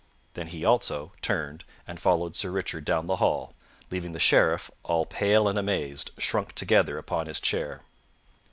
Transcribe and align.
Then 0.33 0.47
he, 0.47 0.65
also, 0.65 1.13
turned 1.21 1.63
and 1.85 1.99
followed 1.99 2.35
Sir 2.35 2.49
Richard 2.49 2.85
down 2.85 3.05
the 3.05 3.17
hall, 3.17 3.53
leaving 3.91 4.13
the 4.13 4.19
Sheriff, 4.19 4.71
all 4.81 5.05
pale 5.05 5.47
and 5.47 5.59
amazed, 5.59 6.09
shrunk 6.19 6.53
together 6.53 6.97
upon 6.97 7.27
his 7.27 7.39
chair. 7.39 7.81